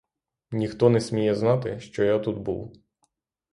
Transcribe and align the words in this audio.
Ніхто 0.51 0.89
не 0.89 1.01
сміє 1.01 1.35
знати, 1.35 1.79
що 1.79 2.03
я 2.03 2.19
тут 2.19 2.37
був. 2.37 2.73